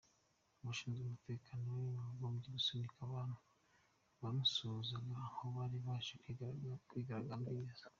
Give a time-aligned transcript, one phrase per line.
[0.61, 3.37] Abashinzwe umutekano we bagombye gusunika abantu
[4.21, 6.13] bamusuhuzaga aho bari baje
[6.87, 7.85] kwigaragambiriza.